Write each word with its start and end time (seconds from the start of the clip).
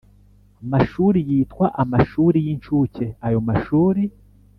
mashuri 0.71 1.19
yitwa 1.29 1.65
amashuri 1.83 2.37
y 2.45 2.47
incuke 2.53 3.05
Ayo 3.27 3.39
mashuri 3.47 4.03